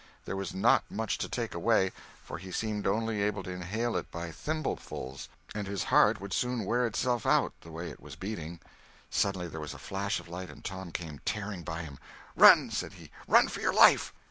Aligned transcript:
There 0.25 0.35
was 0.35 0.51
not 0.51 0.83
much 0.89 1.19
to 1.19 1.29
take 1.29 1.53
away, 1.53 1.91
for 2.23 2.39
he 2.39 2.51
seemed 2.51 2.87
only 2.87 3.21
able 3.21 3.43
to 3.43 3.51
inhale 3.51 3.95
it 3.95 4.09
by 4.09 4.29
thimblefuls, 4.31 5.27
and 5.53 5.67
his 5.67 5.83
heart 5.83 6.19
would 6.19 6.33
soon 6.33 6.65
wear 6.65 6.87
itself 6.87 7.23
out, 7.27 7.53
the 7.61 7.69
way 7.69 7.91
it 7.91 7.99
was 7.99 8.15
beating. 8.15 8.59
Suddenly 9.11 9.47
there 9.47 9.61
was 9.61 9.75
a 9.75 9.77
flash 9.77 10.19
of 10.19 10.27
light 10.27 10.49
and 10.49 10.65
Tom 10.65 10.91
came 10.91 11.21
tearing 11.23 11.61
by 11.61 11.83
him: 11.83 11.99
"Run!" 12.35 12.71
said 12.71 12.93
he; 12.93 13.11
"run, 13.27 13.47
for 13.47 13.61
your 13.61 13.75
life!" 13.75 14.11